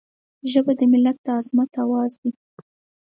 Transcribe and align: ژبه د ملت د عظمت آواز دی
ژبه 0.51 0.73
د 0.79 0.81
ملت 0.91 1.17
د 1.25 1.27
عظمت 1.37 1.71
آواز 1.83 2.11
دی 2.21 2.31